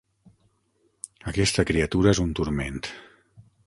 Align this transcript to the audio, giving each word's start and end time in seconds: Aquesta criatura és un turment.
Aquesta 1.33 1.67
criatura 1.73 2.13
és 2.17 2.25
un 2.27 2.35
turment. 2.43 2.85